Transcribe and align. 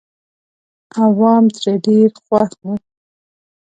عوام 0.99 1.45
ترې 1.55 1.73
ډېر 1.85 2.09
خوښ 2.23 2.51
وو. 2.63 2.73